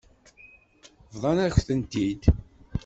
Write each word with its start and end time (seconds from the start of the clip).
Bḍant-ak-tent-id. 1.13 2.23